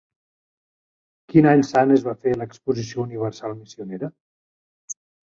Quin 1.33 1.47
any 1.51 1.61
sant 1.67 1.93
es 1.95 2.05
va 2.07 2.15
fer 2.23 2.33
l'Exposició 2.37 3.05
Universal 3.05 3.55
Missionera? 3.59 4.11